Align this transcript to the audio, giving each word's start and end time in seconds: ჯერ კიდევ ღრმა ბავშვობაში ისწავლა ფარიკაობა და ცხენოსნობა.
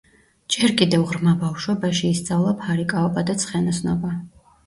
ჯერ 0.53 0.71
კიდევ 0.79 1.03
ღრმა 1.09 1.33
ბავშვობაში 1.41 2.09
ისწავლა 2.15 2.53
ფარიკაობა 2.63 3.27
და 3.31 3.37
ცხენოსნობა. 3.45 4.13